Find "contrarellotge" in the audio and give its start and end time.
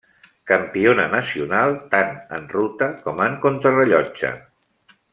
3.47-4.37